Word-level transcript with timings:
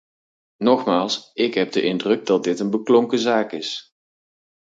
Nogmaals, 0.57 1.29
ik 1.33 1.53
heb 1.53 1.71
de 1.71 1.81
indruk 1.81 2.25
dat 2.25 2.43
dit 2.43 2.59
een 2.59 2.69
beklonken 2.69 3.19
zaak 3.19 3.51
is. 3.51 3.95